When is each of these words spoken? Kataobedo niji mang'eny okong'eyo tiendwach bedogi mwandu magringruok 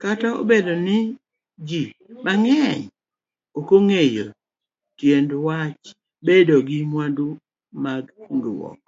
Kataobedo 0.00 0.72
niji 0.86 1.82
mang'eny 2.24 2.82
okong'eyo 3.58 4.26
tiendwach 4.98 5.82
bedogi 6.26 6.78
mwandu 6.90 7.26
magringruok 7.82 8.82